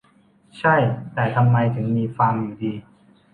[0.59, 0.75] ใช่
[1.13, 2.73] แต่ทำไมถึงมีฟางอยู่ดี